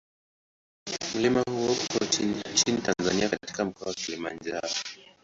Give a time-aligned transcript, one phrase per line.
[1.15, 2.05] Mlima huo uko
[2.51, 4.69] nchini Tanzania katika Mkoa wa Kilimanjaro.